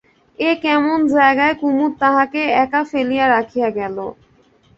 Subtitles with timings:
[0.39, 3.97] এ কেমন জায়গায় কুমুদ তাহাকে একা ফেলিয়া রাখিয়া গেল?